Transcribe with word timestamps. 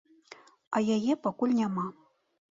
А 0.79 0.81
яе 0.95 1.13
пакуль 1.25 1.53
няма. 1.59 1.85